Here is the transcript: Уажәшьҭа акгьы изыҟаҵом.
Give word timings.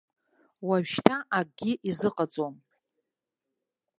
Уажәшьҭа 0.67 1.17
акгьы 1.39 1.71
изыҟаҵом. 1.89 2.55